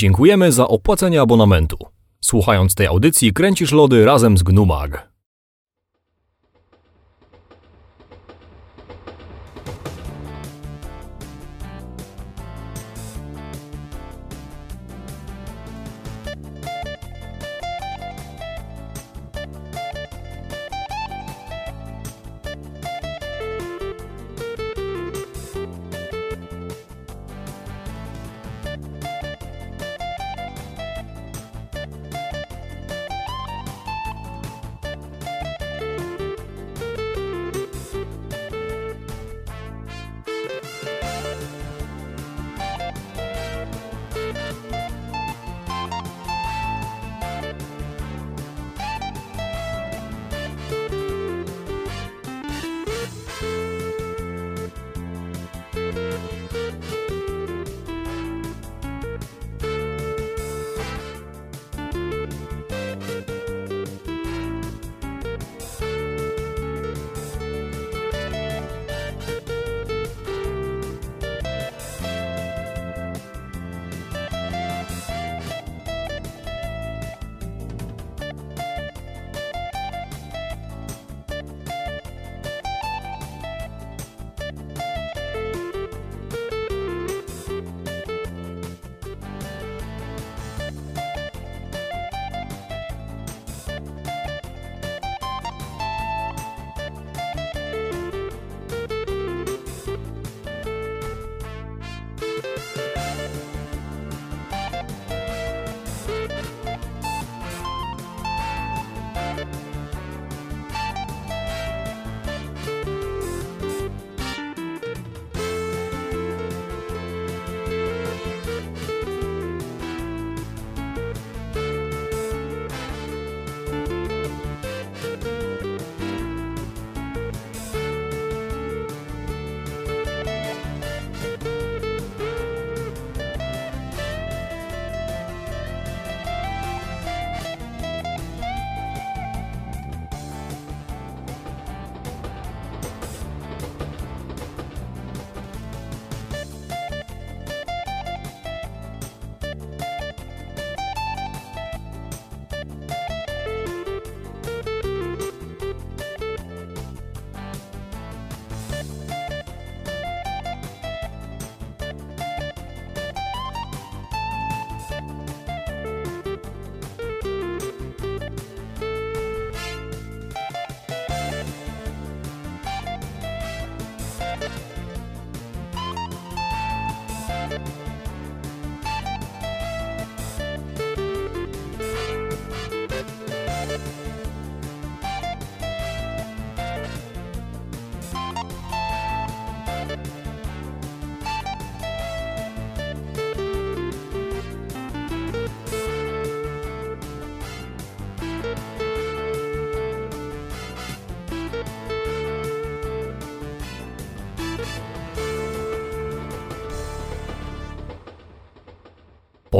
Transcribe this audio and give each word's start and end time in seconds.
Dziękujemy 0.00 0.52
za 0.52 0.68
opłacenie 0.68 1.20
abonamentu. 1.20 1.76
Słuchając 2.20 2.74
tej 2.74 2.86
audycji 2.86 3.32
kręcisz 3.32 3.72
lody 3.72 4.04
razem 4.04 4.38
z 4.38 4.42
Gnumag. 4.42 5.09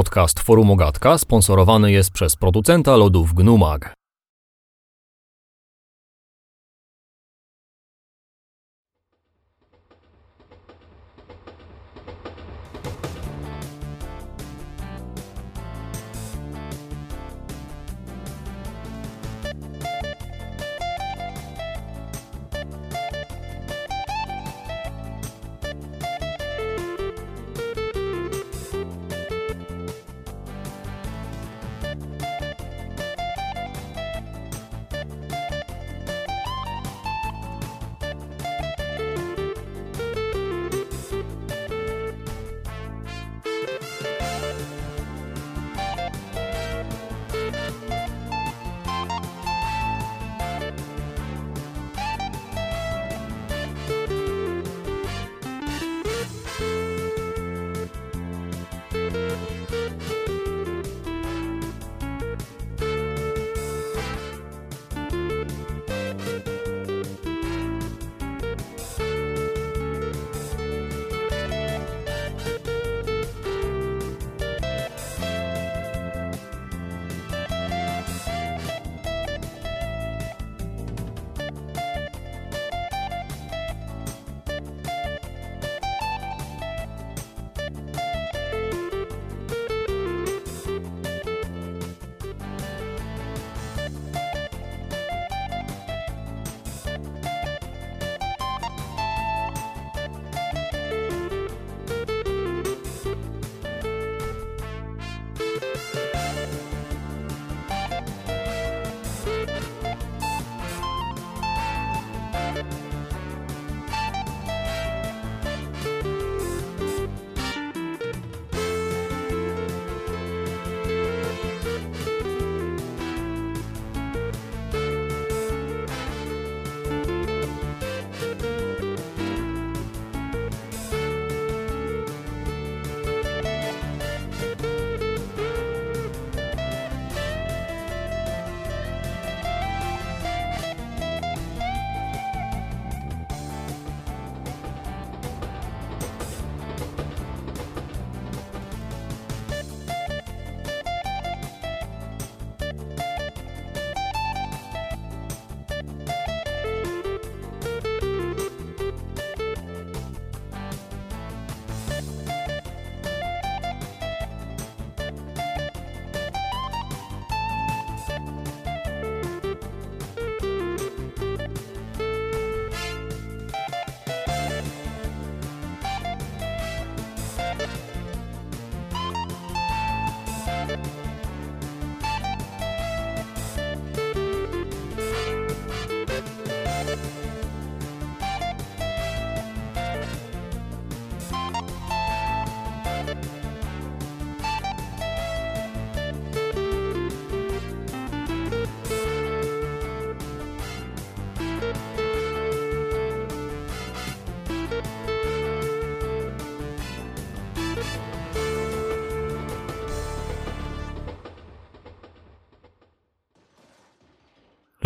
Podcast 0.01 0.41
Forum 0.41 0.71
Ogatka 0.71 1.19
sponsorowany 1.19 1.93
jest 1.93 2.11
przez 2.11 2.37
producenta 2.37 2.97
lodów 2.97 3.35
Gnumag. 3.35 4.00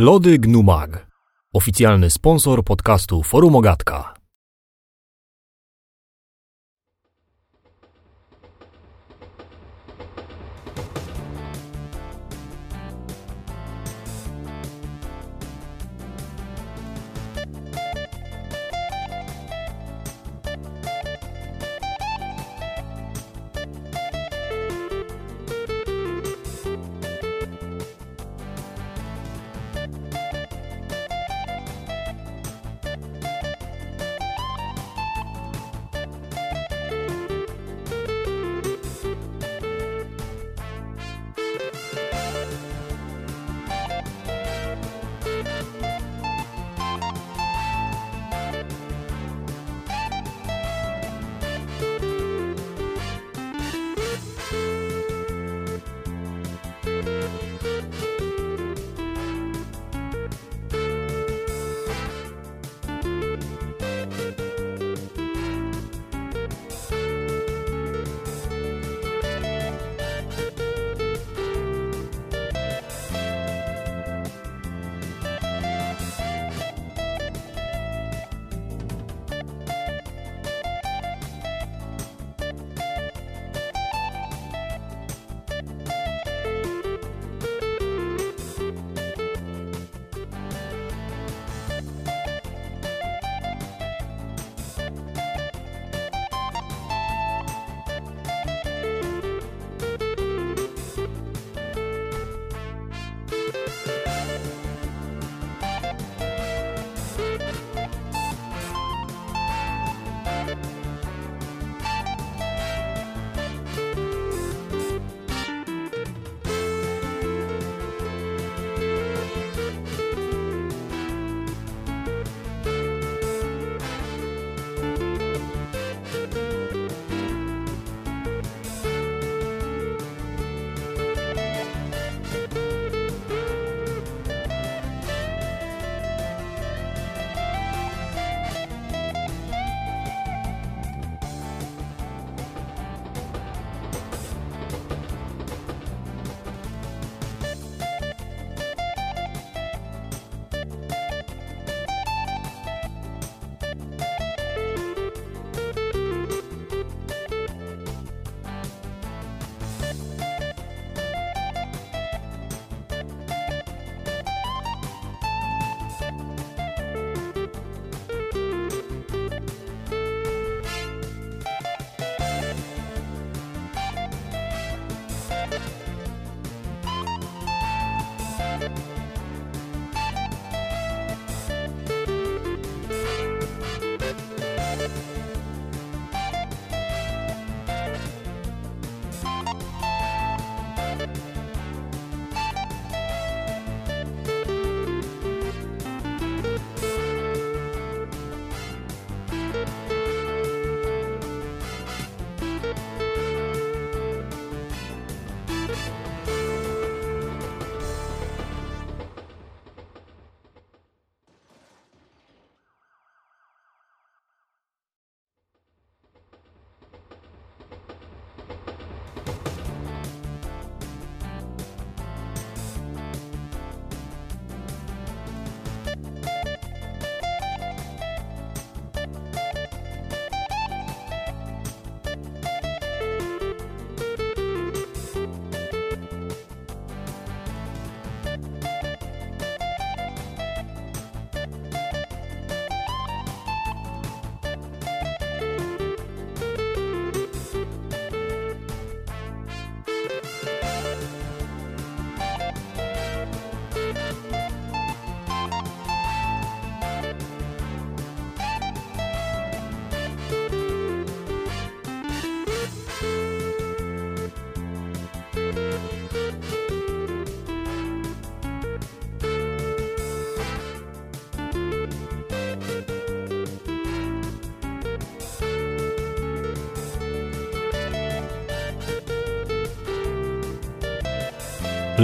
Lody 0.05 0.39
Gnumag. 0.39 1.01
Oficjalny 1.53 2.11
sponsor 2.11 2.63
podcastu 2.63 3.23
Forum 3.23 3.55
Ogatka. 3.57 3.84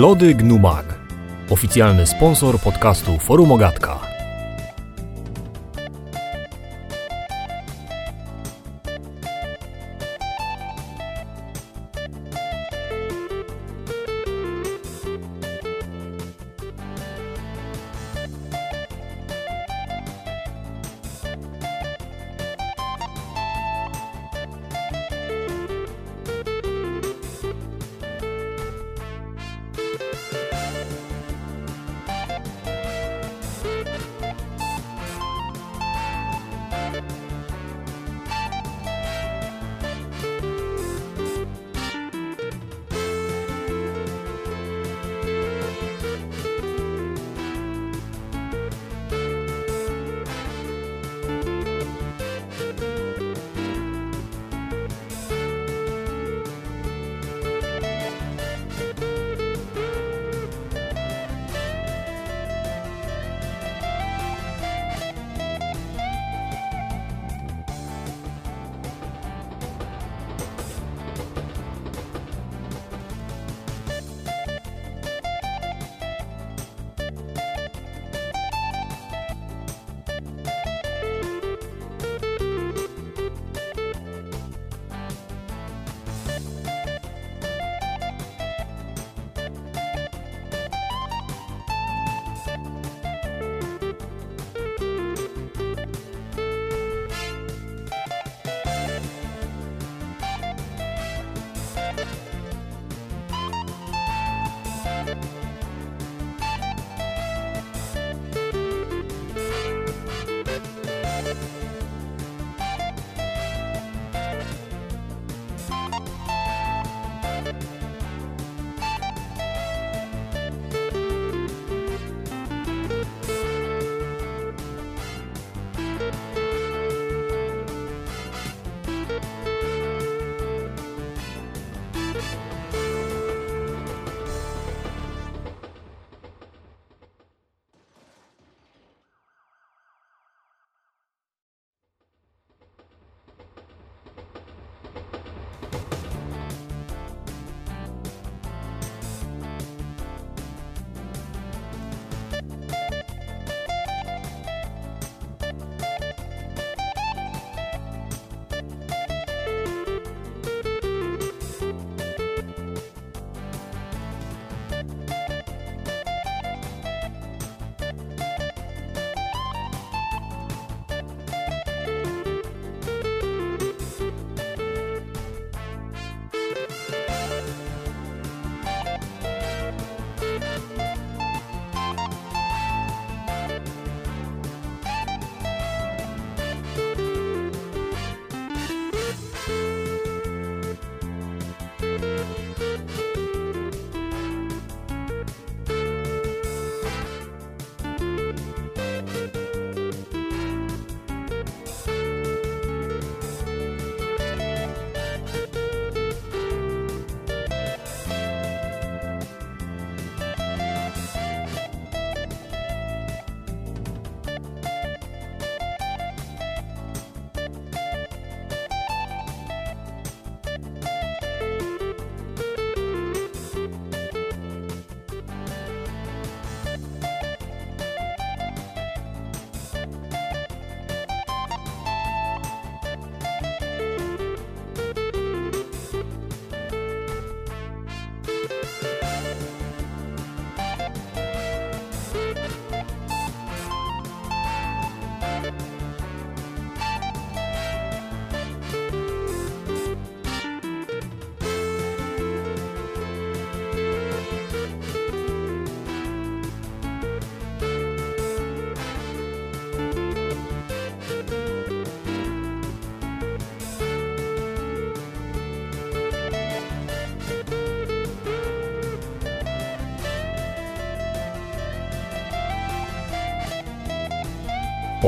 Lody 0.00 0.32
Gnumag. 0.34 0.84
Oficjalny 1.52 2.06
sponsor 2.06 2.58
podcastu 2.58 3.18
Forum 3.18 3.52
Ogatka. 3.52 4.09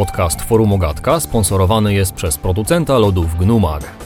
Podcast 0.02 0.42
Forum 0.42 0.72
Ogatka 0.72 1.20
sponsorowany 1.20 1.94
jest 1.94 2.12
przez 2.12 2.38
producenta 2.38 2.98
lodów 2.98 3.38
Gnumag. 3.38 4.01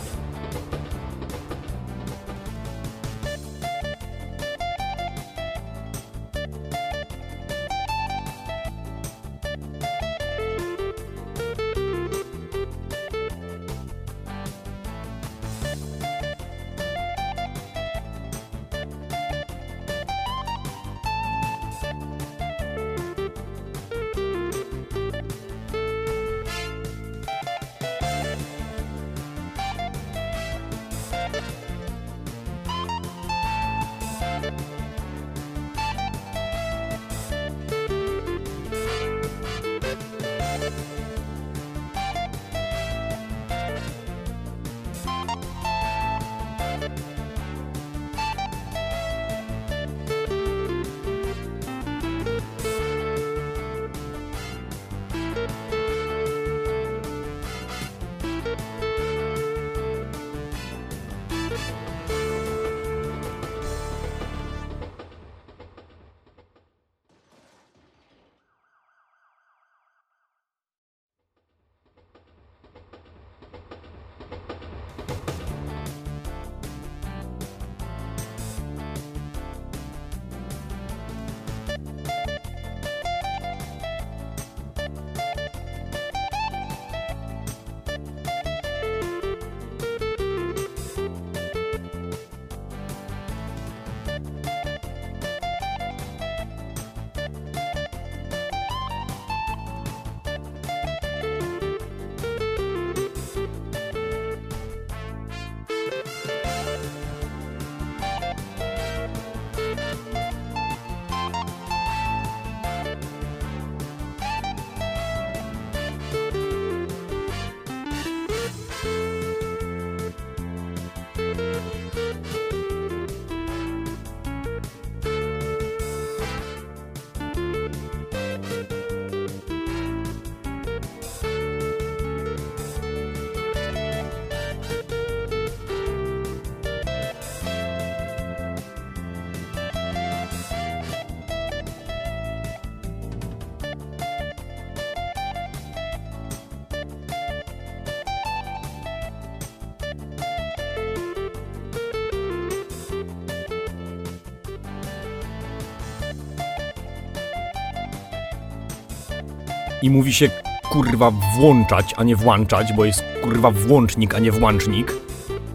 I 159.87 159.91
mówi 159.91 160.13
się 160.13 160.31
kurwa 160.63 161.11
włączać, 161.11 161.95
a 161.97 162.05
nie 162.05 162.17
włączać, 162.17 162.73
bo 162.73 162.85
jest 162.85 163.05
kurwa 163.23 163.51
włącznik, 163.51 164.15
a 164.15 164.19
nie 164.19 164.33
włącznik. 164.33 164.93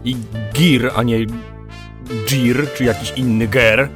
I 0.04 0.16
gir, 0.54 0.90
a 0.96 1.02
nie 1.02 1.26
gir, 2.28 2.68
czy 2.76 2.84
jakiś 2.84 3.12
inny 3.16 3.48
ger. 3.48 3.88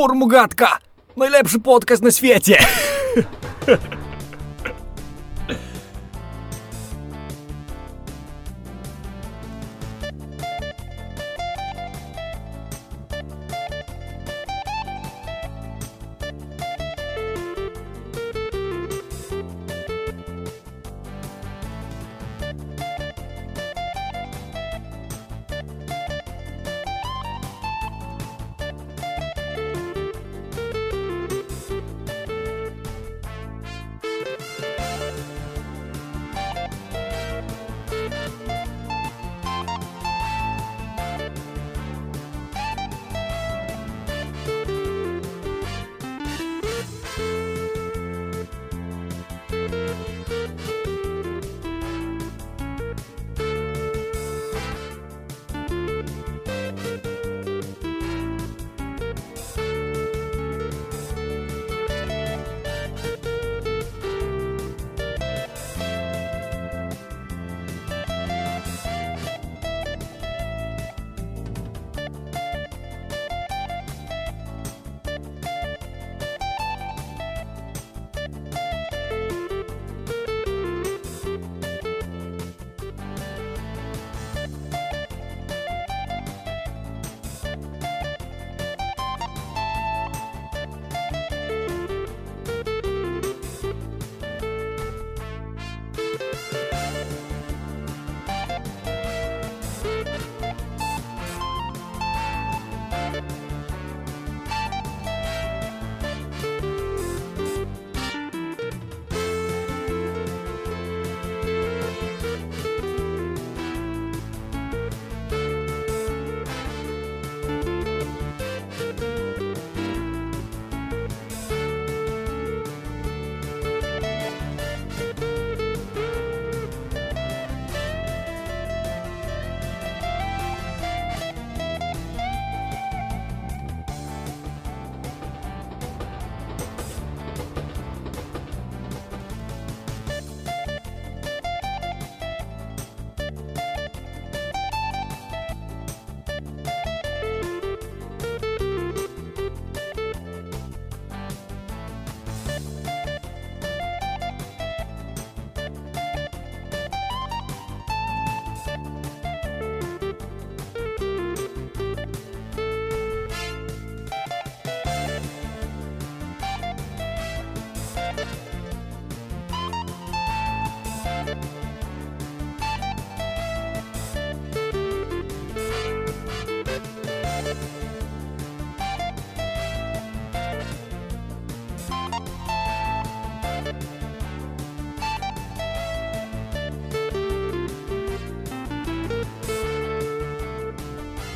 Formugatka! 0.00 0.78
Najlepszy 1.16 1.60
podcast 1.60 2.02
na 2.02 2.10
świecie! 2.10 2.56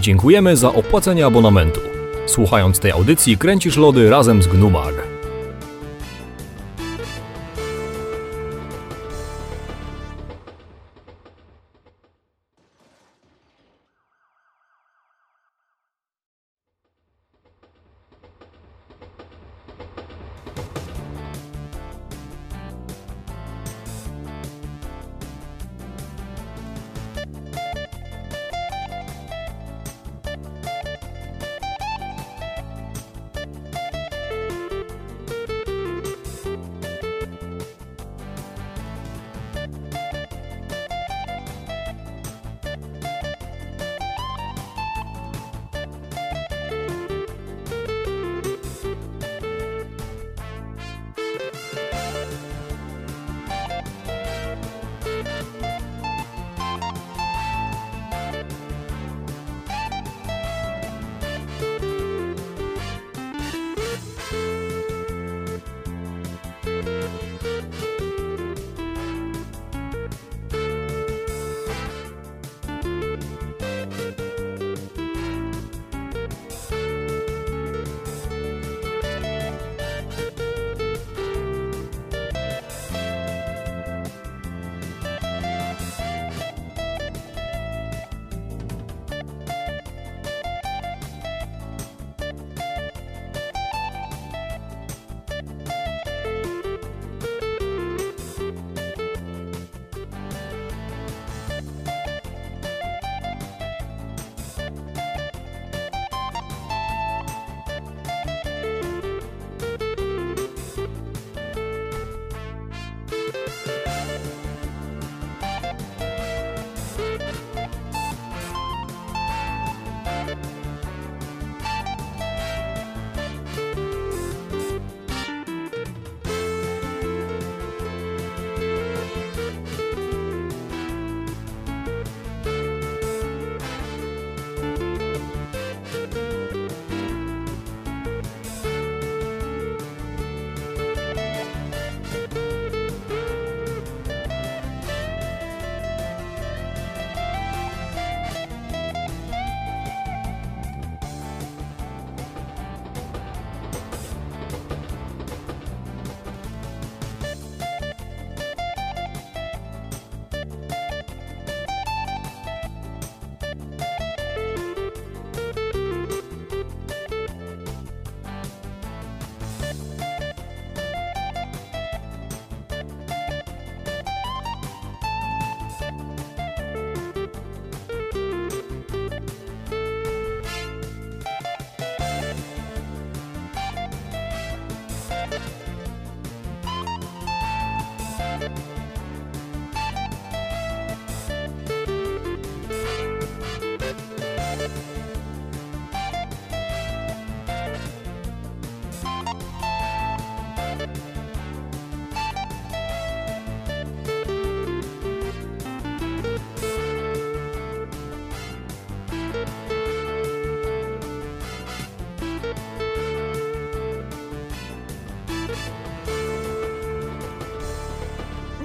Dziękujemy 0.05 0.57
za 0.57 0.73
opłacenie 0.73 1.27
abonamentu. 1.27 1.81
Słuchając 2.27 2.79
tej 2.79 2.91
audycji 2.91 3.39
kręcisz 3.39 3.77
lody 3.77 4.11
razem 4.11 4.43
z 4.43 4.47
Gnumag. 4.47 5.04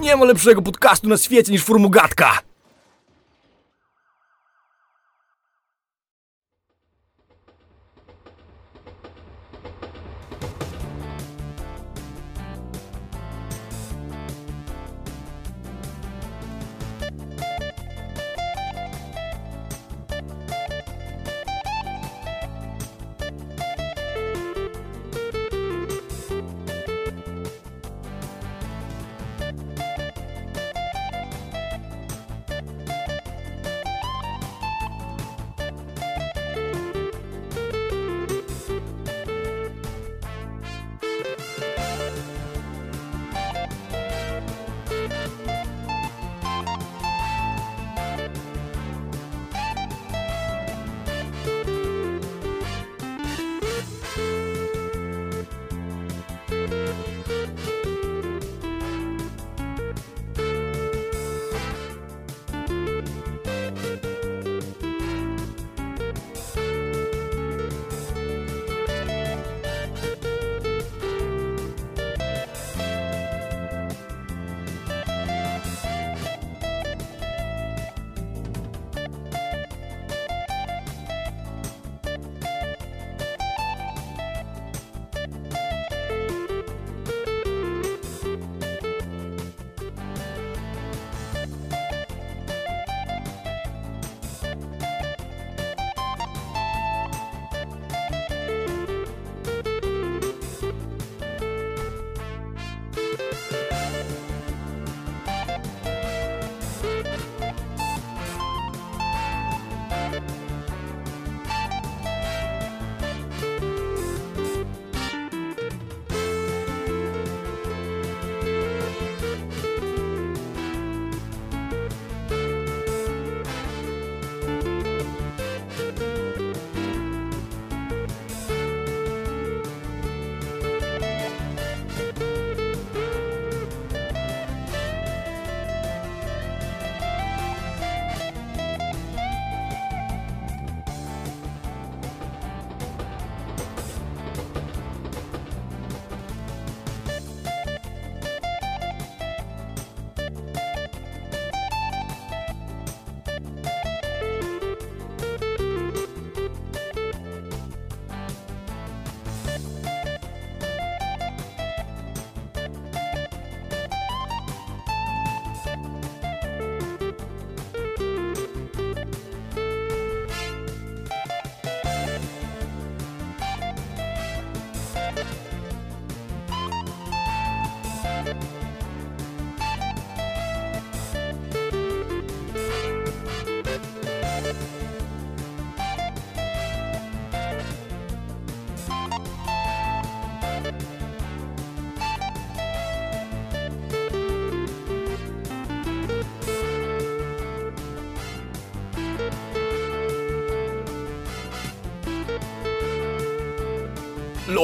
Nie 0.10 0.15
ma 0.15 0.26
lepszego 0.26 0.62
podcastu 0.62 1.10
na 1.10 1.17
świecie 1.17 1.52
niż 1.52 1.63
Formugatka! 1.63 2.49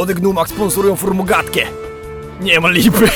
Lody 0.05 0.15
Gnumak 0.15 0.49
sponsorują 0.49 0.95
formogatkę. 0.95 1.61
Nie 2.41 2.59
ma 2.59 2.69
lipy. 2.69 3.09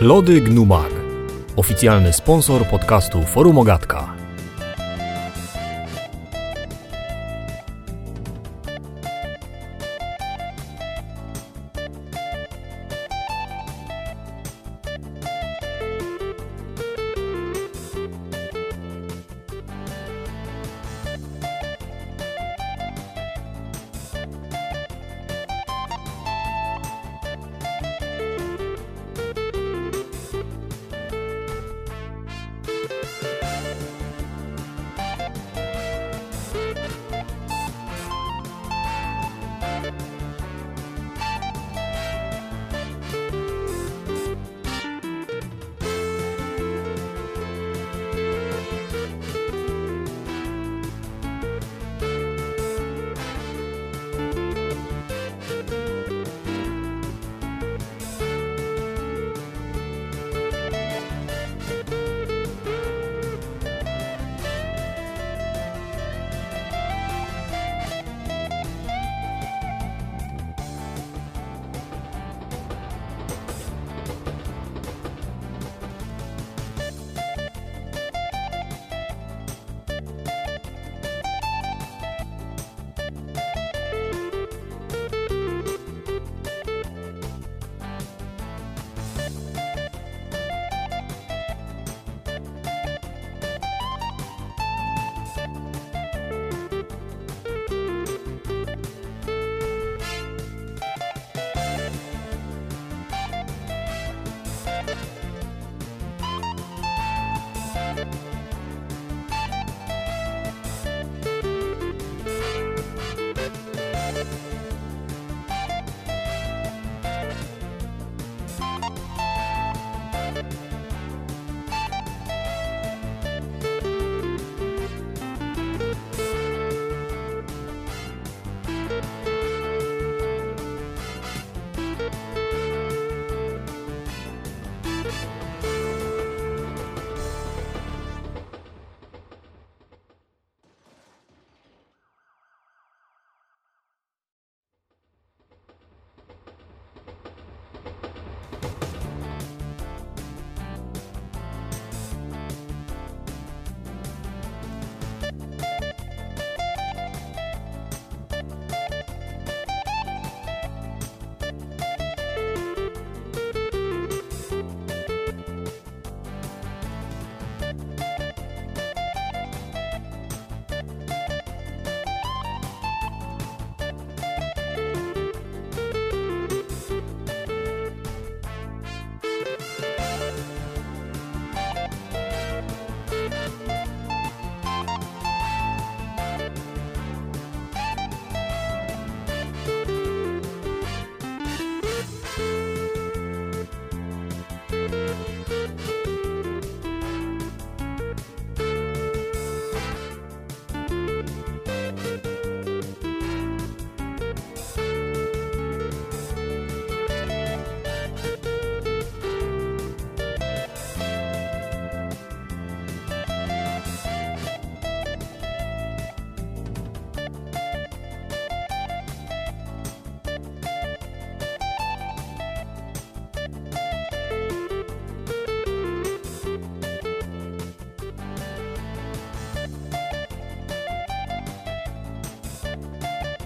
Lody 0.00 0.40
Gnumag. 0.40 0.92
Oficjalny 1.56 2.12
sponsor 2.12 2.64
podcastu 2.64 3.22
Forum 3.22 3.58
Ogatka. 3.58 3.99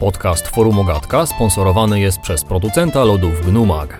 Podcast 0.05 0.49
Forum 0.49 0.79
Ogatka 0.79 1.27
sponsorowany 1.27 2.01
jest 2.01 2.21
przez 2.21 2.45
producenta 2.45 3.05
lodów 3.05 3.47
Gnumag. 3.47 3.99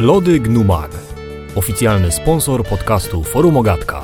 Lody 0.00 0.40
Gnumag. 0.40 0.90
Oficjalny 1.54 2.12
sponsor 2.12 2.64
podcastu 2.64 3.22
Forum 3.22 3.56
Ogatka. 3.56 3.99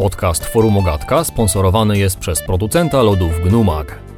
Podcast 0.00 0.44
Forum 0.44 0.76
Ogatka 0.76 1.24
sponsorowany 1.24 1.98
jest 1.98 2.18
przez 2.18 2.42
producenta 2.42 3.02
lodów 3.02 3.32
Gnumag. 3.44 4.09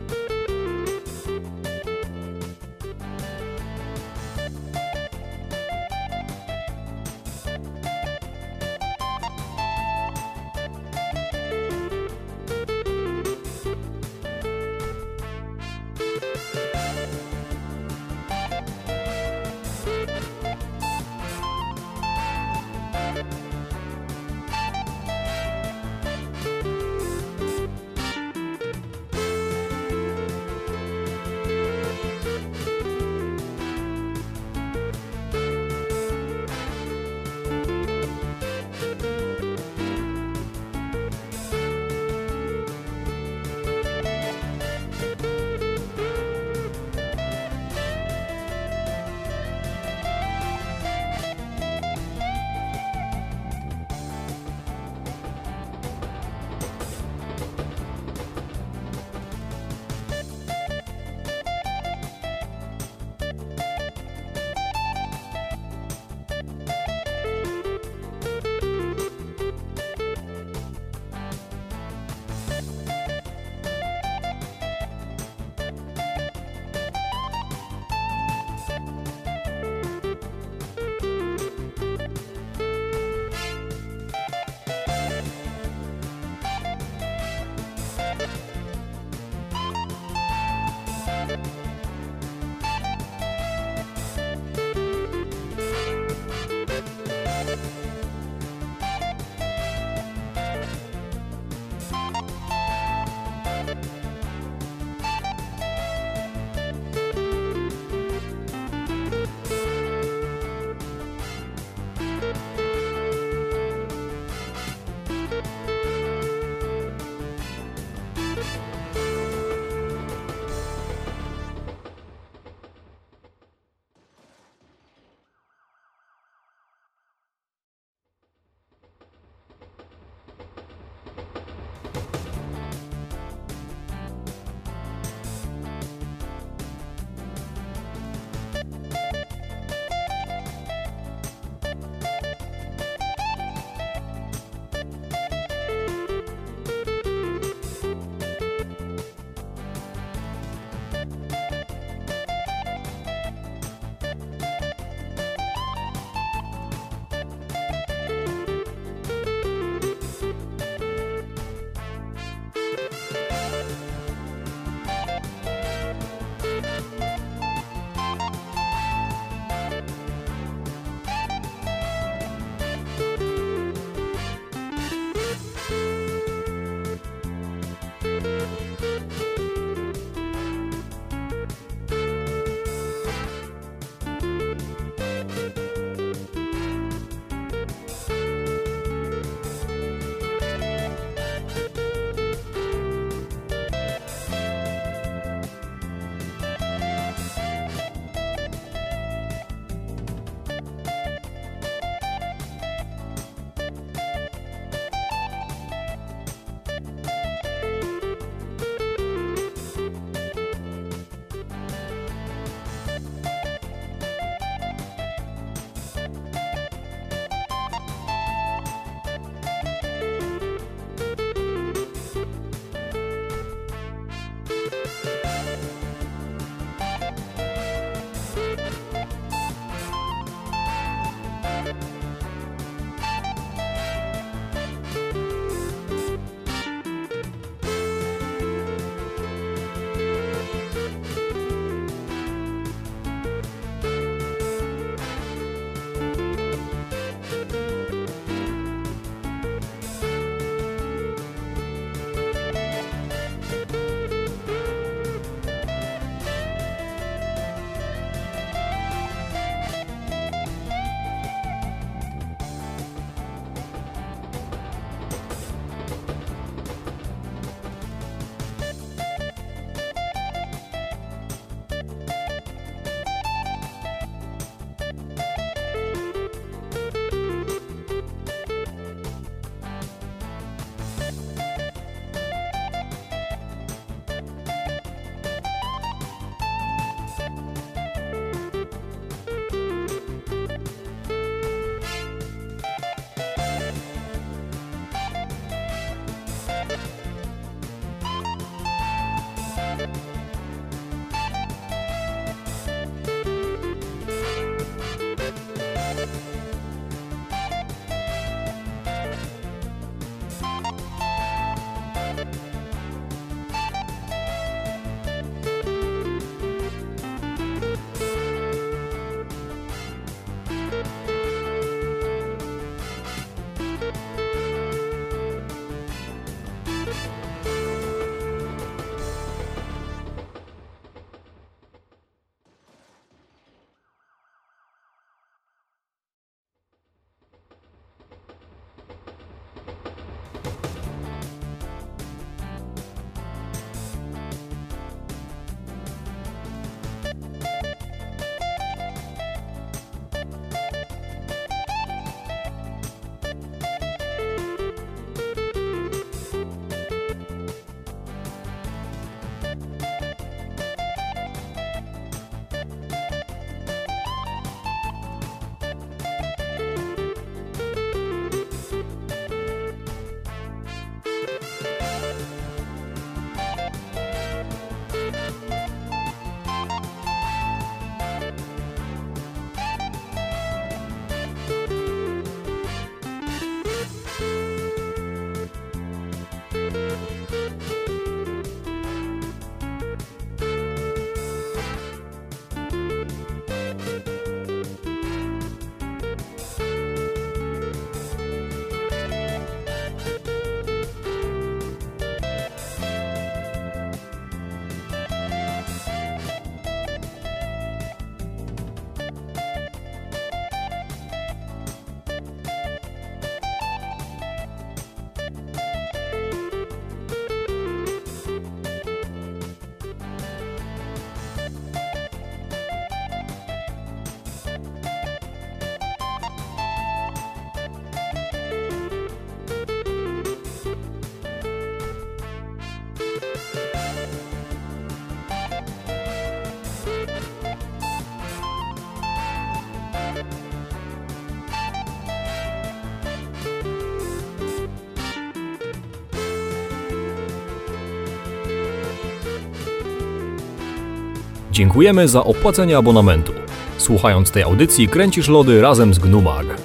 Dziękujemy 451.52 452.08
za 452.08 452.24
opłacenie 452.24 452.76
abonamentu. 452.76 453.32
Słuchając 453.78 454.30
tej 454.30 454.42
audycji 454.42 454.88
kręcisz 454.88 455.28
lody 455.28 455.60
razem 455.60 455.94
z 455.94 455.98
Gnumag. 455.98 456.61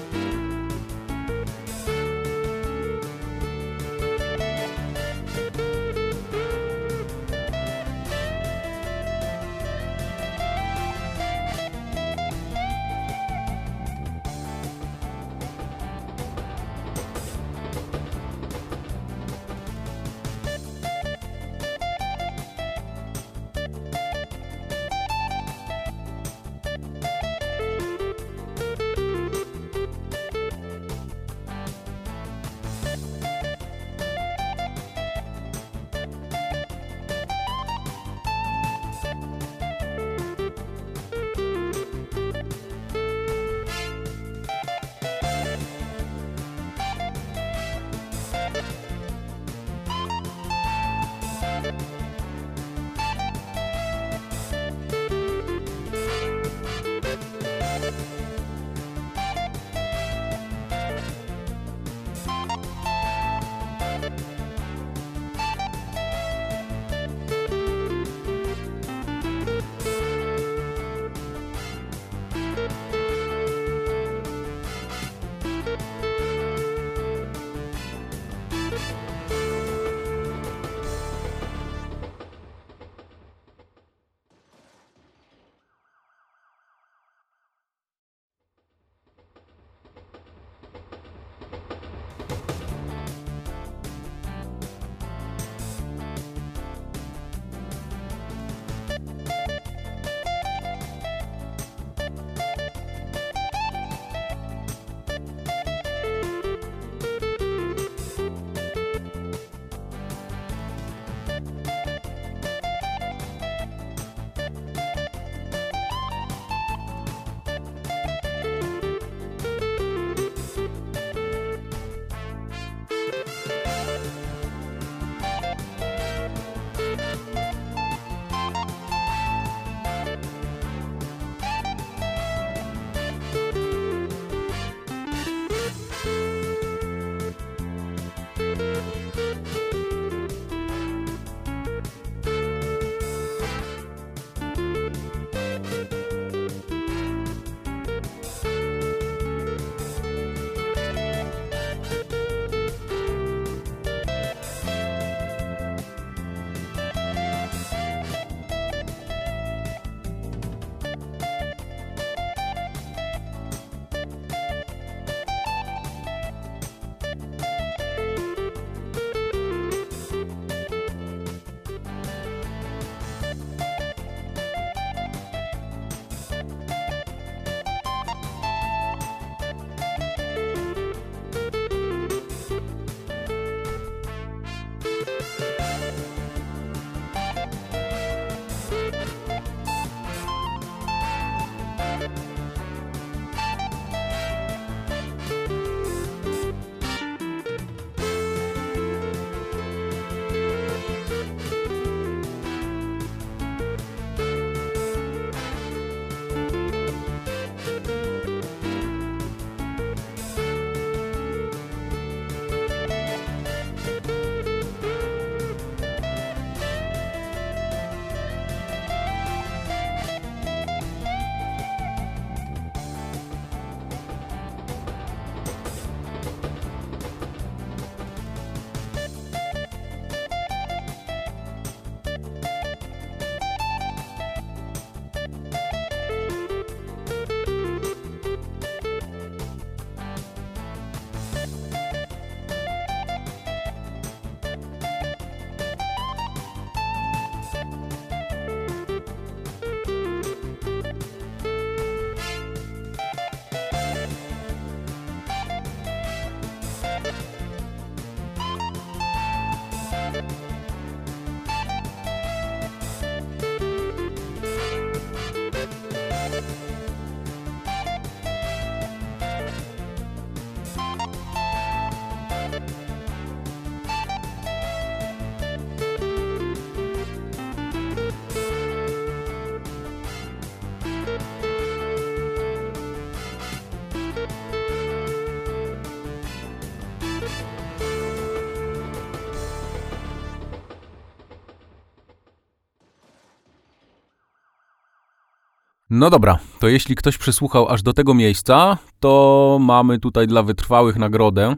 No 295.98 296.10
dobra, 296.10 296.40
to 296.60 296.68
jeśli 296.68 296.96
ktoś 296.96 297.18
przysłuchał 297.18 297.70
aż 297.70 297.84
do 297.84 297.94
tego 297.94 298.14
miejsca, 298.14 298.78
to 299.00 299.58
mamy 299.62 300.00
tutaj 300.00 300.28
dla 300.28 300.44
wytrwałych 300.44 300.96
nagrodę 300.96 301.56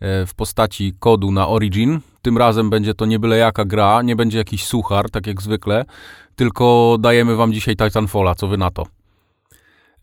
e, 0.00 0.26
w 0.26 0.34
postaci 0.34 0.94
kodu 0.98 1.32
na 1.32 1.48
Origin. 1.48 2.00
Tym 2.22 2.38
razem 2.38 2.70
będzie 2.70 2.94
to 2.94 3.06
nie 3.06 3.18
byle 3.18 3.36
jaka 3.36 3.64
gra, 3.64 4.02
nie 4.02 4.16
będzie 4.16 4.38
jakiś 4.38 4.64
suchar, 4.64 5.10
tak 5.10 5.26
jak 5.26 5.42
zwykle, 5.42 5.84
tylko 6.36 6.96
dajemy 7.00 7.36
wam 7.36 7.52
dzisiaj 7.52 7.76
Titanfalla, 7.76 8.34
co 8.34 8.48
wy 8.48 8.56
na 8.56 8.70
to? 8.70 8.86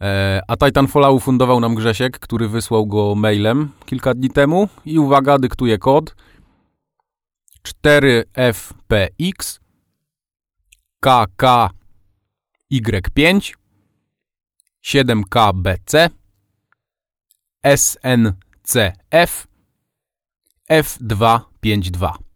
E, 0.01 0.41
a 0.47 0.57
Titanfalla 0.57 1.09
ufundował 1.09 1.59
nam 1.59 1.75
Grzesiek, 1.75 2.19
który 2.19 2.47
wysłał 2.47 2.87
go 2.87 3.15
mailem 3.15 3.69
kilka 3.85 4.13
dni 4.13 4.29
temu 4.29 4.67
i 4.85 4.99
uwaga, 4.99 5.39
dyktuje 5.39 5.77
kod 5.77 6.15
4FPX 7.85 9.59
KKY5 11.05 13.62
7KBC 14.83 16.11
SNCF 17.63 19.47
F252 20.69 22.32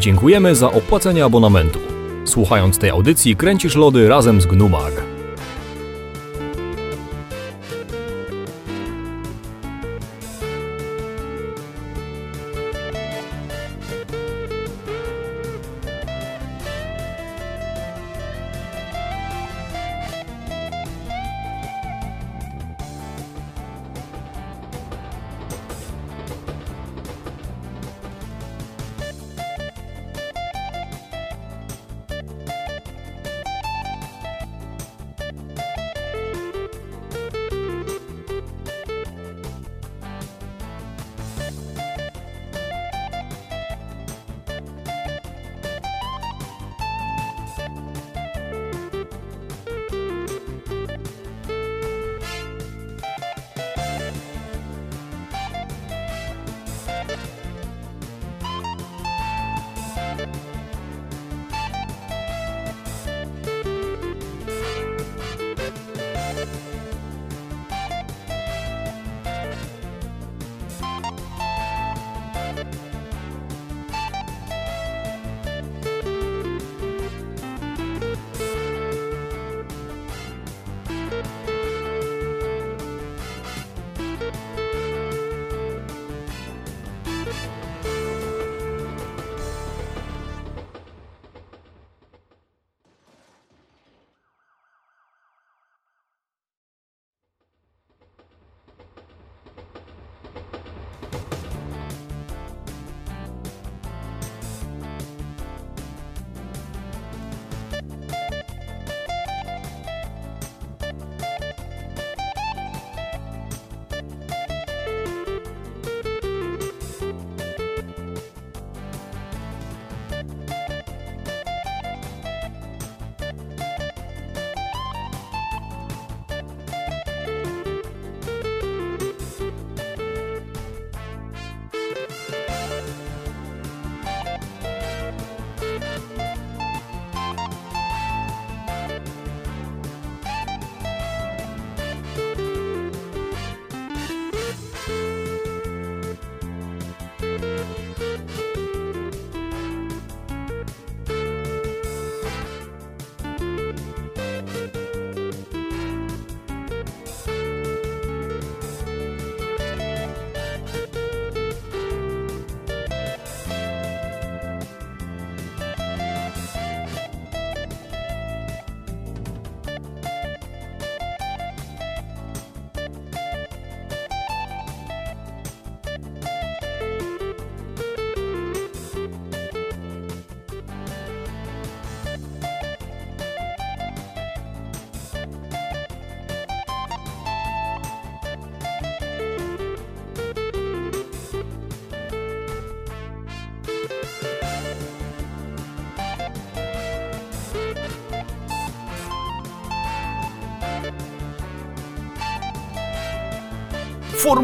Dziękujemy 0.00 0.54
za 0.54 0.72
opłacenie 0.72 1.24
abonamentu. 1.24 1.78
Słuchając 2.24 2.78
tej 2.78 2.90
audycji 2.90 3.36
kręcisz 3.36 3.76
lody 3.76 4.08
razem 4.08 4.40
z 4.40 4.46
Gnumag. 4.46 5.09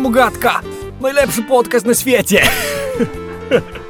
Formogatka! 0.06 0.60
Najlepszy 1.00 1.42
podcast 1.42 1.86
na 1.86 1.94
świecie! 1.94 2.42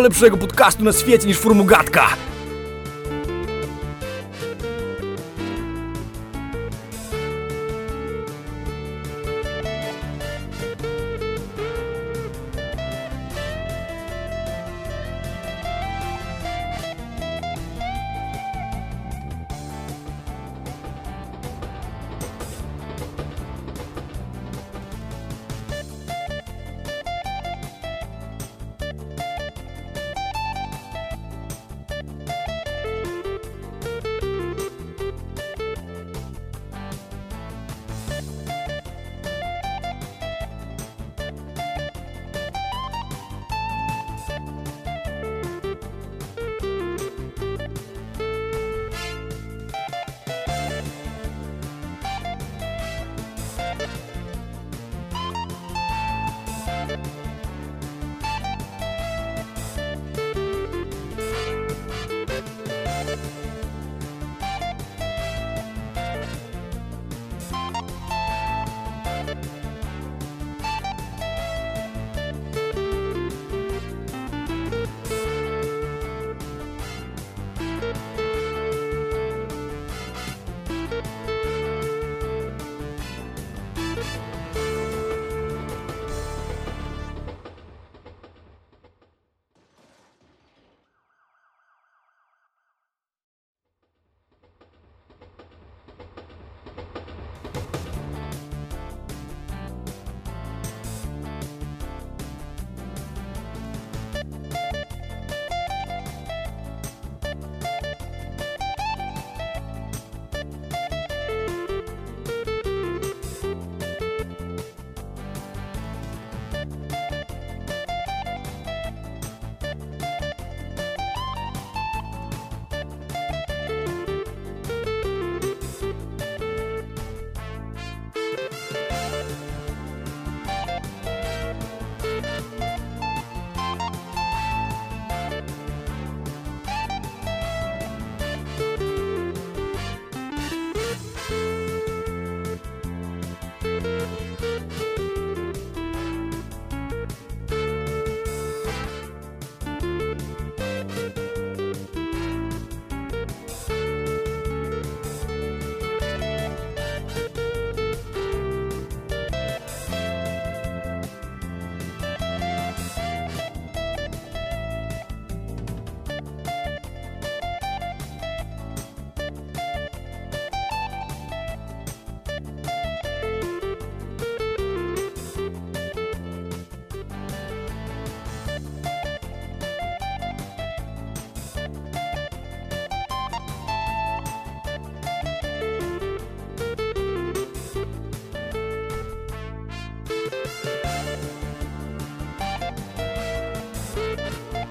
lepszego 0.00 0.36
podcastu 0.36 0.84
na 0.84 0.92
świecie 0.92 1.26
niż 1.26 1.38
Formogatka! 1.38 2.06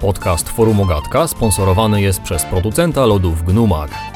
Podcast 0.02 0.48
Forum 0.48 0.80
Ogatka 0.80 1.28
sponsorowany 1.28 2.02
jest 2.02 2.22
przez 2.22 2.44
producenta 2.44 3.06
lodów 3.06 3.44
Gnumag. 3.44 4.11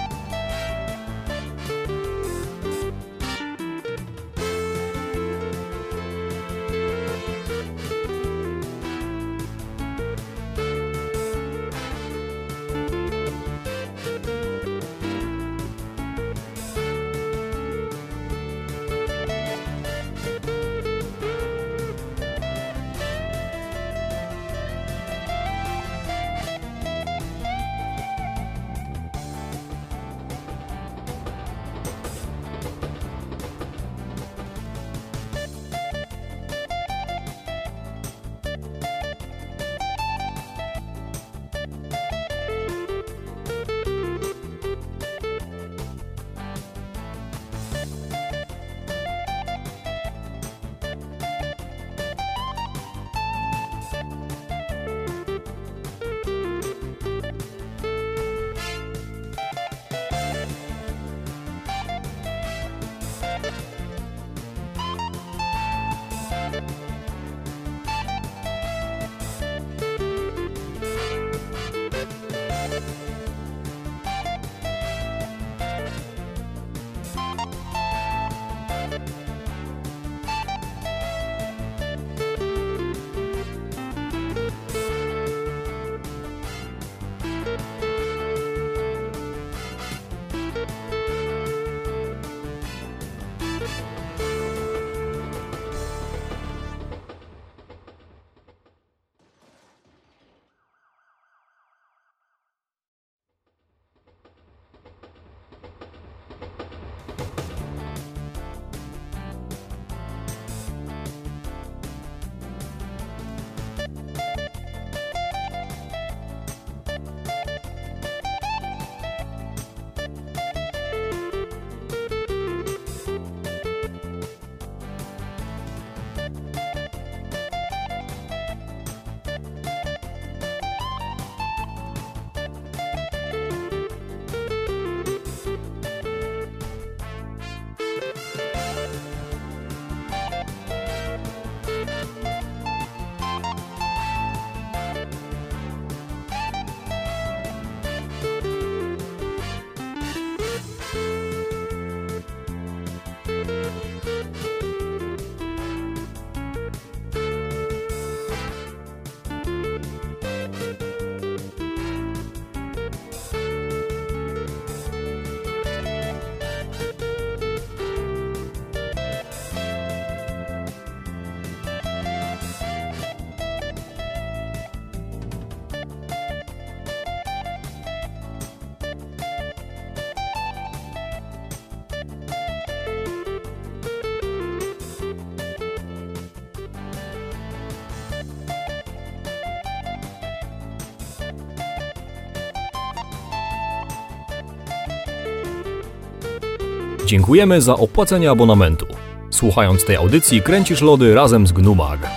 Dziękujemy 197.06 197.60
za 197.60 197.76
opłacenie 197.76 198.30
abonamentu. 198.30 198.86
Słuchając 199.30 199.84
tej 199.84 199.96
audycji 199.96 200.42
kręcisz 200.42 200.80
lody 200.80 201.14
razem 201.14 201.46
z 201.46 201.52
Gnumag. 201.52 202.15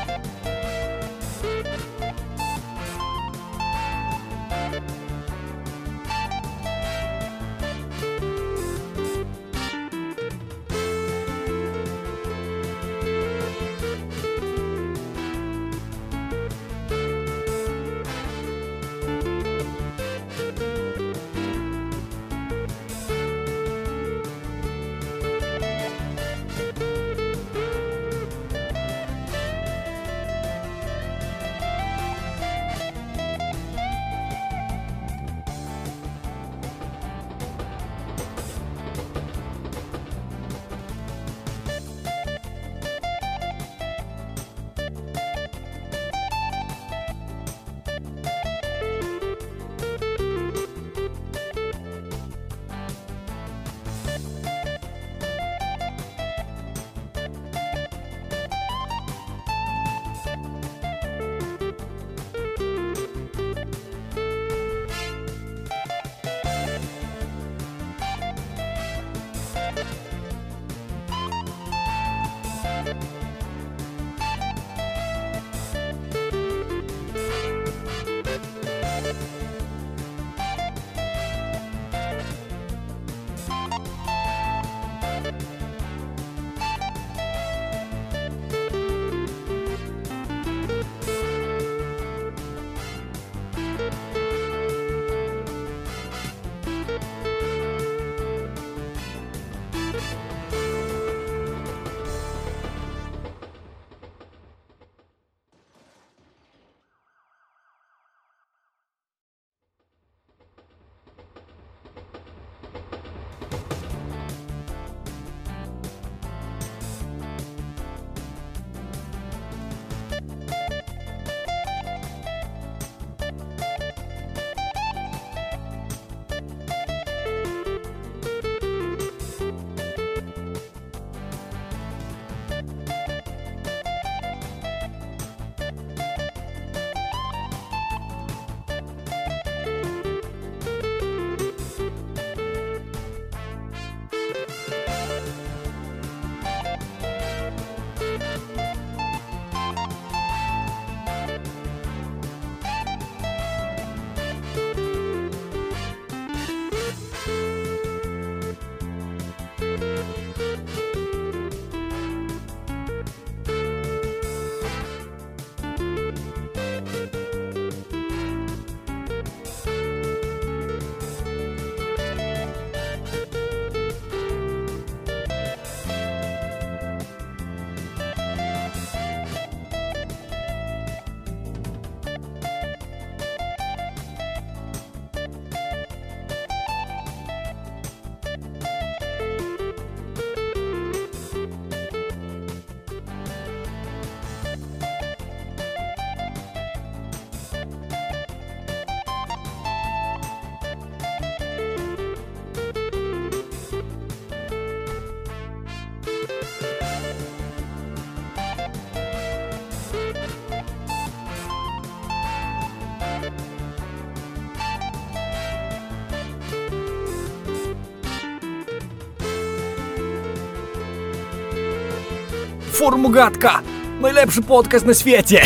Formugatka! 222.80 223.62
Najlepszy 224.02 224.42
podcast 224.42 224.86
na 224.86 224.94
świecie! 224.94 225.42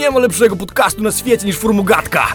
Nie 0.00 0.10
ma 0.10 0.18
lepszego 0.18 0.56
podcastu 0.56 1.02
na 1.02 1.12
świecie 1.12 1.46
niż 1.46 1.56
Formugatka! 1.56 2.26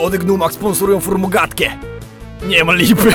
Lody 0.00 0.18
Gnumak 0.18 0.52
sponsorują 0.52 1.00
formogatkę. 1.00 1.70
Nie 2.48 2.64
ma 2.64 2.74
lipy. 2.74 3.12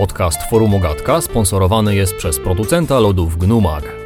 Podcast 0.00 0.50
Forum 0.50 0.74
Ogatka 0.74 1.20
sponsorowany 1.20 1.94
jest 1.94 2.16
przez 2.16 2.38
producenta 2.38 2.98
lodów 2.98 3.38
Gnumag. 3.38 3.99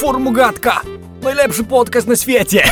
Formugatka! 0.00 0.80
Najlepszy 1.22 1.64
podcast 1.64 2.06
na 2.06 2.16
świecie! 2.16 2.62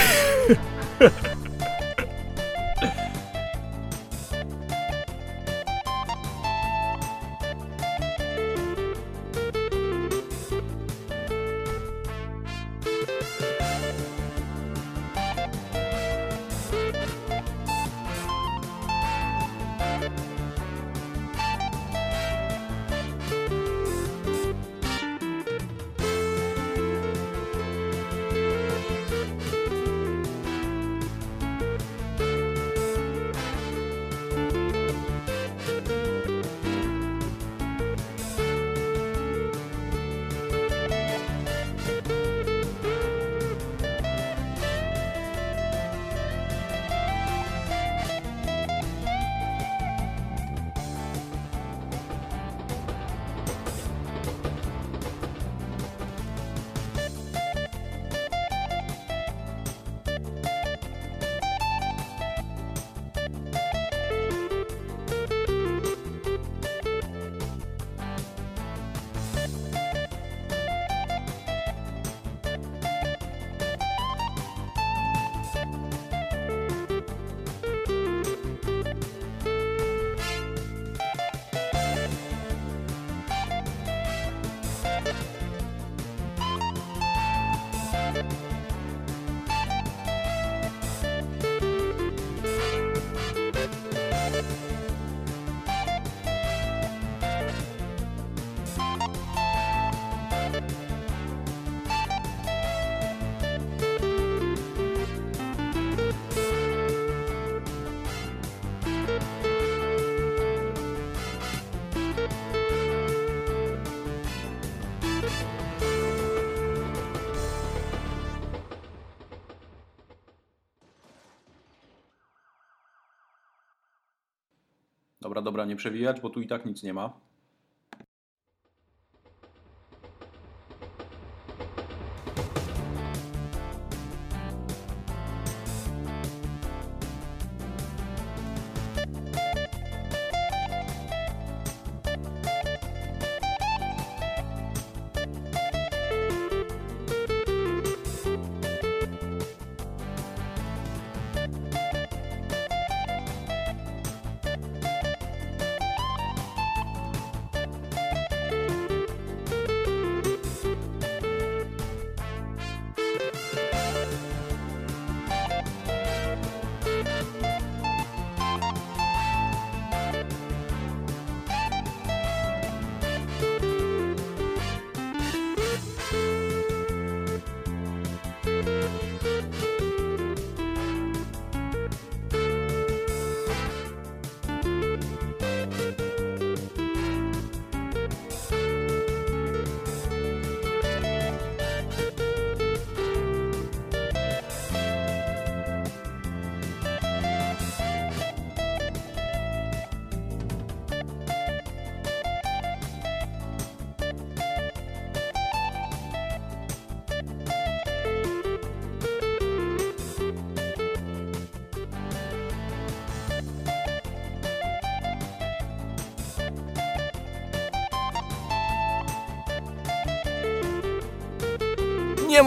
Dobra, 125.49 125.65
nie 125.65 125.77
przewijać, 125.77 126.21
bo 126.21 126.31
tu 126.31 126.41
i 126.41 126.47
tak 126.47 126.67
nic 126.67 126.83
nie 126.83 126.95
ma. 126.95 127.21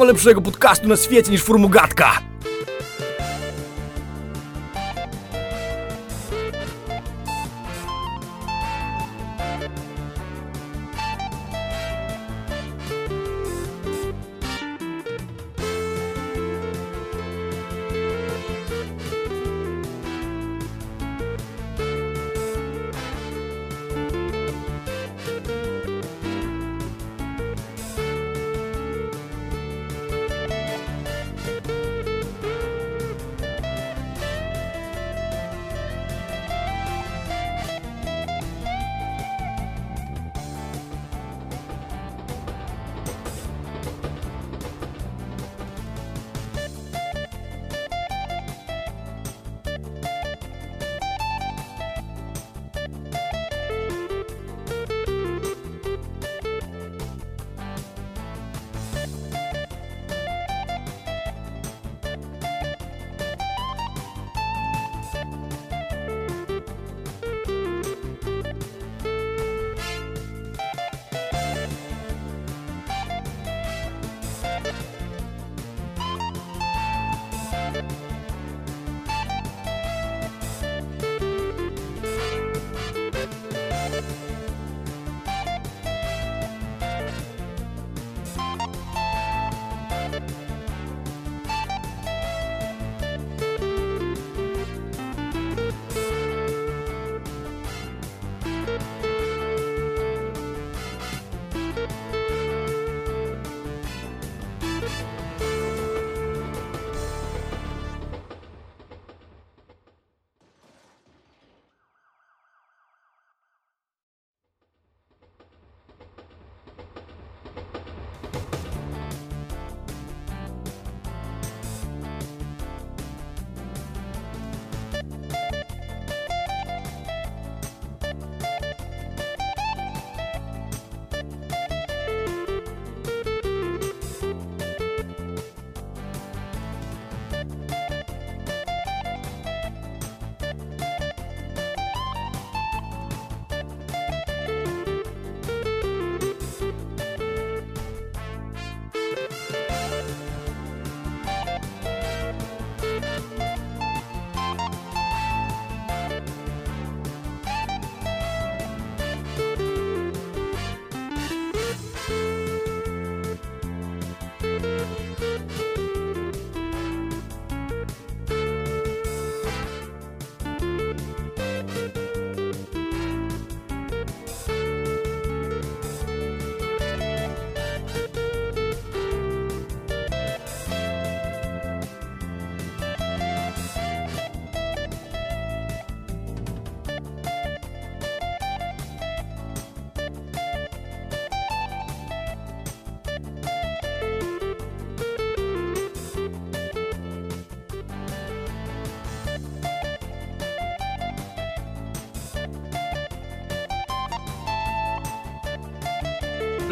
Nie 0.02 0.08
lepszego 0.08 0.42
podcastu 0.42 0.88
na 0.88 0.98
świecie 0.98 1.32
niż 1.32 1.44
Formugatka! 1.44 2.31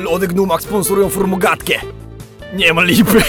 Lody 0.10 0.28
Gnumak 0.28 0.62
sponsorują 0.62 1.10
formogatkę. 1.10 1.74
Nie 2.54 2.74
ma 2.74 2.84
lipy. 2.84 3.22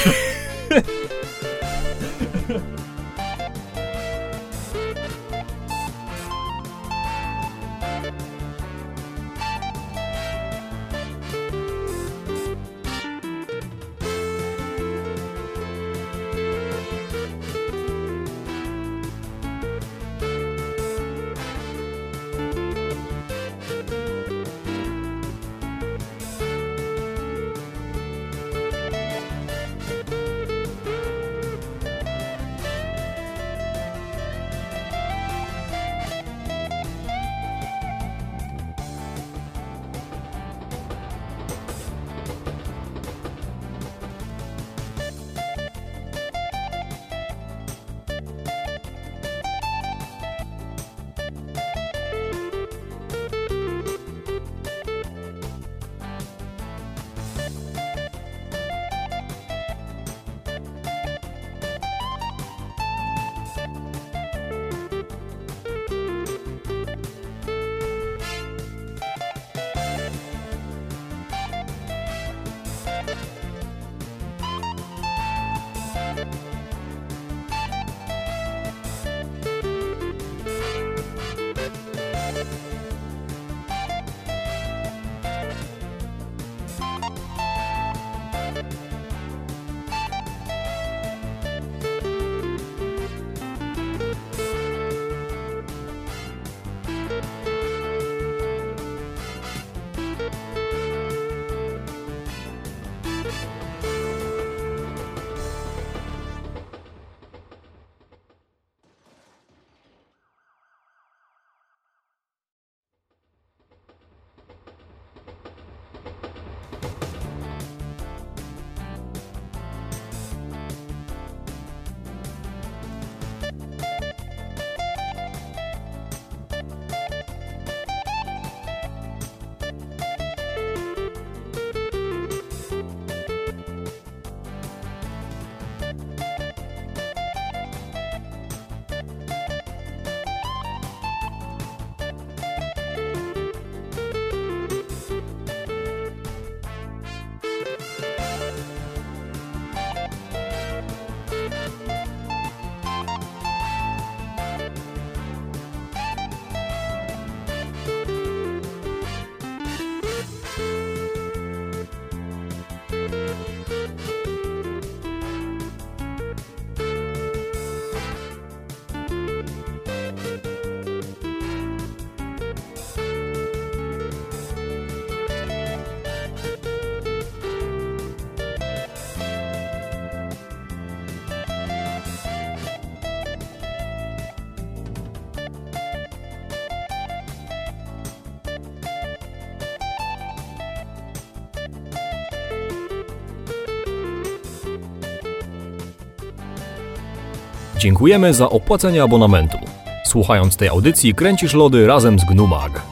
Dziękujemy 197.81 198.35
za 198.35 198.51
opłacenie 198.51 199.03
abonamentu. 199.03 199.59
Słuchając 200.05 200.57
tej 200.57 200.69
audycji 200.69 201.15
kręcisz 201.15 201.55
lody 201.55 201.87
razem 201.87 202.19
z 202.19 202.25
Gnumag. 202.25 202.90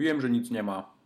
Mówiłem, 0.00 0.20
że 0.20 0.30
nic 0.30 0.50
nie 0.50 0.62
ma. 0.62 0.99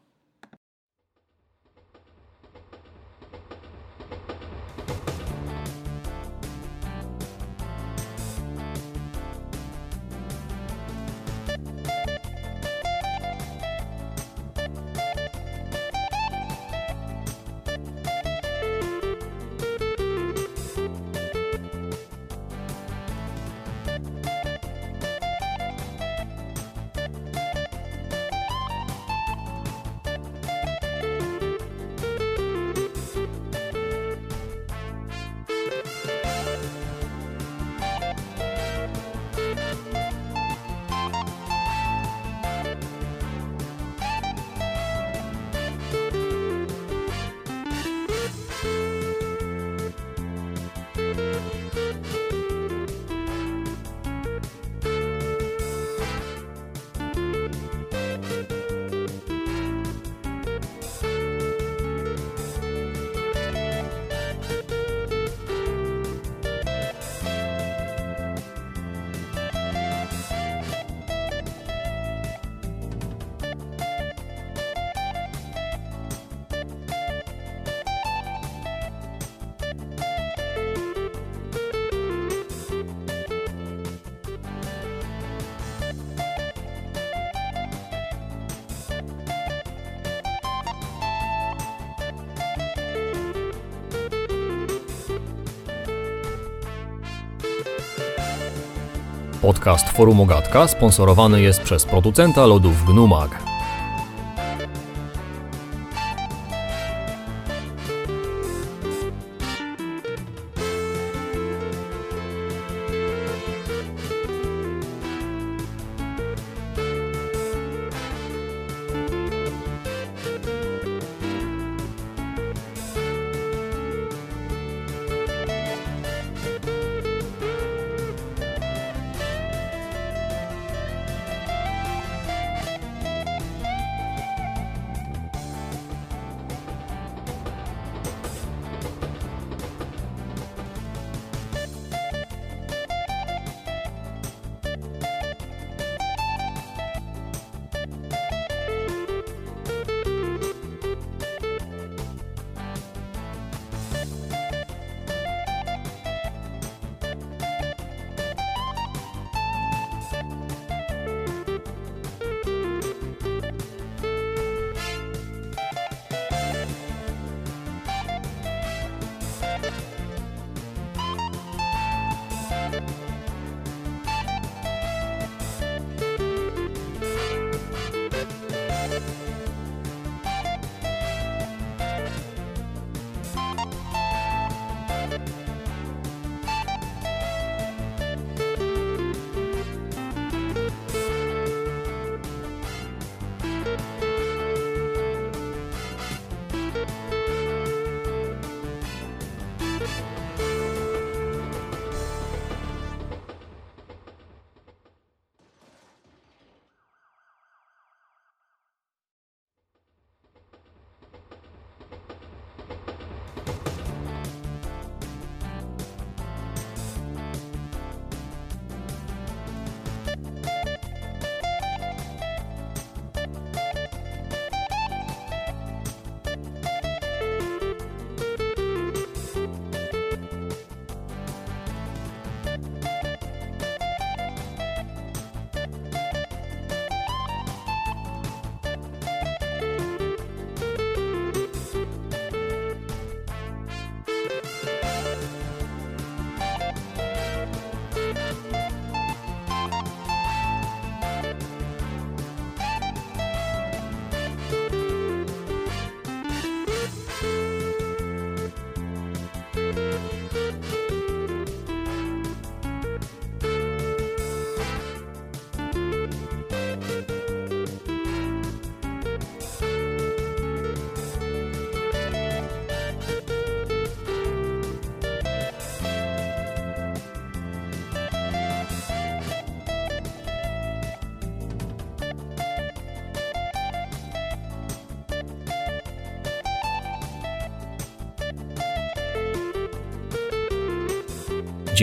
Podcast 99.64 99.88
Forum 99.88 100.20
Ogatka 100.20 100.68
sponsorowany 100.68 101.42
jest 101.42 101.62
przez 101.62 101.84
producenta 101.84 102.46
lodów 102.46 102.84
Gnumag. 102.84 103.43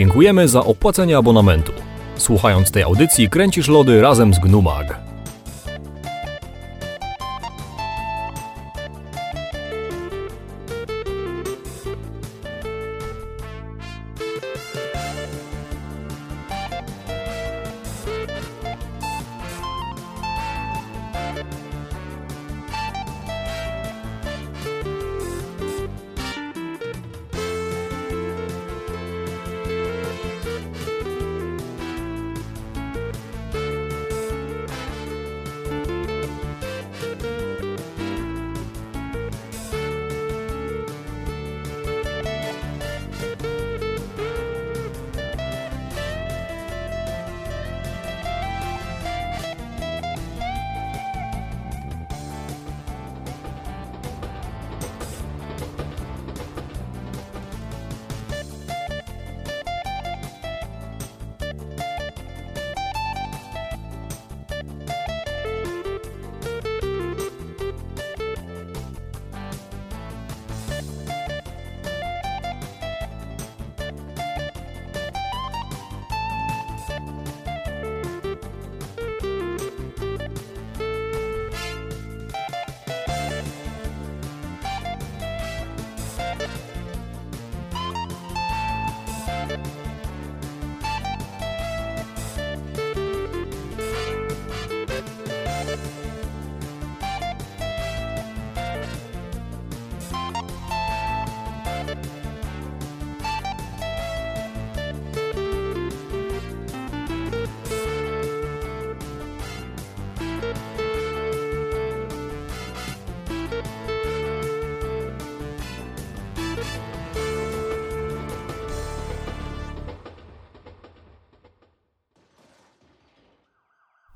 Dziękujemy 0.02 0.48
za 0.48 0.64
opłacenie 0.64 1.16
abonamentu. 1.16 1.72
Słuchając 2.16 2.70
tej 2.70 2.82
audycji 2.82 3.30
kręcisz 3.30 3.68
lody 3.68 4.00
razem 4.00 4.34
z 4.34 4.38
Gnumag. 4.38 4.81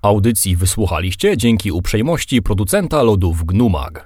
Audycji 0.07 0.57
wysłuchaliście 0.57 1.37
dzięki 1.37 1.73
uprzejmości 1.73 2.43
producenta 2.43 3.03
lodów 3.03 3.45
Gnumag. 3.45 4.06